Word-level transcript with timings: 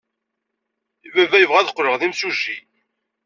Baba 1.13 1.37
yebɣa 1.41 1.57
ad 1.59 1.71
qqleɣ 1.73 1.95
d 1.99 2.01
imsujji. 2.07 2.57